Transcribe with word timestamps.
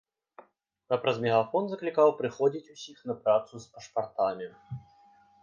А 0.95 0.97
праз 1.03 1.17
мегафон 1.25 1.63
заклікаў 1.73 2.15
прыходзіць 2.21 2.71
усіх 2.77 2.97
на 3.11 3.17
працу 3.27 3.53
з 3.67 3.71
пашпартамі. 3.77 4.47